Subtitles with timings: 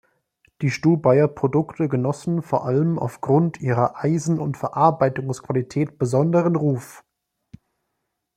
[0.63, 7.03] Die Stubaier Produkte genossen vor allem auf Grund ihrer Eisen- und Verarbeitungsqualität besonderen Ruf.